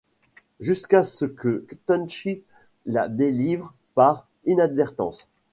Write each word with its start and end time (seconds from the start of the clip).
Jusqu'à 0.59 1.03
ce 1.03 1.25
que 1.25 1.67
Tenchi 1.85 2.41
la 2.87 3.07
délivre 3.07 3.75
par 3.93 4.25
inadvertance. 4.45 5.27